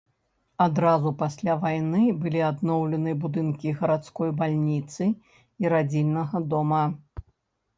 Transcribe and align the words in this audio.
Адразу 0.63 1.09
пасля 1.19 1.53
вайны 1.65 2.01
былі 2.23 2.41
адноўлены 2.51 3.13
будынкі 3.25 3.75
гарадской 3.83 4.29
бальніцы 4.41 5.03
і 5.65 5.73
радзільнага 5.75 6.37
дома. 6.57 6.83